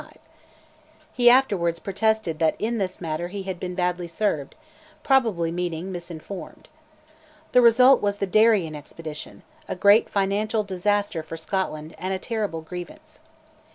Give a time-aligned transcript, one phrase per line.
[1.13, 4.55] He afterwards protested that in this matter he had been "badly served,"
[5.03, 6.69] probably meaning "misinformed."
[7.51, 12.61] The result was the Darien Expedition, a great financial disaster for Scotland, and a terrible
[12.63, 13.19] grievance.